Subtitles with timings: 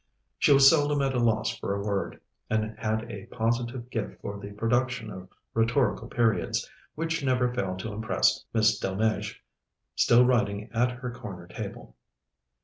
[0.39, 2.19] She was seldom at a loss for a word,
[2.49, 7.93] and had a positive gift for the production of rhetorical periods which never failed to
[7.93, 9.43] impress Miss Delmege,
[9.93, 11.95] still writing at her corner table.